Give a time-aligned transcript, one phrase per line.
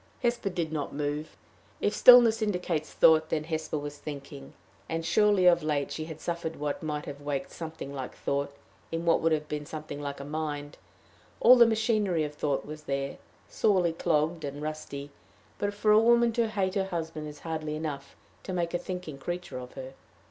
[0.23, 1.37] Hesper did not move.
[1.79, 4.53] If stillness indicates thought, then Hesper was thinking;
[4.89, 8.51] and surely of late she had suffered what might have waked something like thought
[8.91, 10.79] in what would then have been something like a mind:
[11.39, 15.11] all the machinery of thought was there sorely clogged, and rusty;
[15.59, 19.19] but for a woman to hate her husband is hardly enough to make a thinking
[19.19, 19.93] creature of her.